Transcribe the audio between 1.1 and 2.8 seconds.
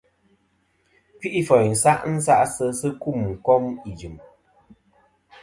Kfi'ìfòyn sa' nsa'sisɨ̀ a